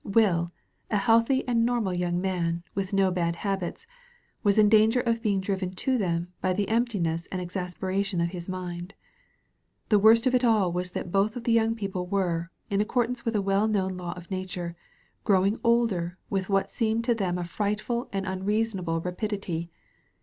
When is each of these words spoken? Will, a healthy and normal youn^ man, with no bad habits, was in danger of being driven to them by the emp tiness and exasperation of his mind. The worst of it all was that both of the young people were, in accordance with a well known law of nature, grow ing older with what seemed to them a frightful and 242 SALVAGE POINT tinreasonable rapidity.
Will, 0.03 0.51
a 0.89 0.97
healthy 0.97 1.47
and 1.47 1.63
normal 1.63 1.93
youn^ 1.93 2.15
man, 2.21 2.63
with 2.73 2.91
no 2.91 3.11
bad 3.11 3.35
habits, 3.35 3.85
was 4.41 4.57
in 4.57 4.67
danger 4.67 4.99
of 5.01 5.21
being 5.21 5.39
driven 5.41 5.69
to 5.75 5.95
them 5.95 6.33
by 6.41 6.53
the 6.53 6.67
emp 6.69 6.89
tiness 6.89 7.27
and 7.31 7.39
exasperation 7.39 8.19
of 8.19 8.31
his 8.31 8.49
mind. 8.49 8.95
The 9.89 9.99
worst 9.99 10.25
of 10.25 10.33
it 10.33 10.43
all 10.43 10.71
was 10.71 10.89
that 10.93 11.11
both 11.11 11.35
of 11.35 11.43
the 11.43 11.51
young 11.51 11.75
people 11.75 12.07
were, 12.07 12.49
in 12.71 12.81
accordance 12.81 13.25
with 13.25 13.35
a 13.35 13.43
well 13.43 13.67
known 13.67 13.95
law 13.95 14.13
of 14.13 14.31
nature, 14.31 14.75
grow 15.23 15.45
ing 15.45 15.59
older 15.63 16.17
with 16.31 16.49
what 16.49 16.71
seemed 16.71 17.03
to 17.03 17.13
them 17.13 17.37
a 17.37 17.43
frightful 17.43 18.09
and 18.11 18.25
242 18.25 18.25
SALVAGE 18.25 18.35
POINT 18.35 18.41
tinreasonable 18.41 19.05
rapidity. 19.05 19.69